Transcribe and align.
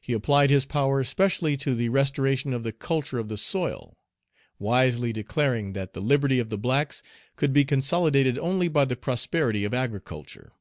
He 0.00 0.12
applied 0.12 0.50
his 0.50 0.64
power 0.64 1.04
specially 1.04 1.56
to 1.58 1.72
the 1.76 1.88
restoration 1.88 2.52
of 2.52 2.64
the 2.64 2.72
culture 2.72 3.20
of 3.20 3.28
the 3.28 3.36
soil; 3.36 3.96
wisely 4.58 5.12
declaring, 5.12 5.72
that 5.74 5.92
the 5.92 6.00
liberty 6.02 6.40
of 6.40 6.50
the 6.50 6.58
blacks 6.58 7.00
could 7.36 7.52
be 7.52 7.64
consolidated 7.64 8.36
only 8.36 8.66
by 8.66 8.86
the 8.86 8.96
prosperity 8.96 9.64
of 9.64 9.72
agriculture. 9.72 10.54